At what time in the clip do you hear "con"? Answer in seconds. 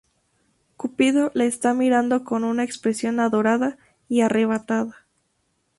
2.23-2.43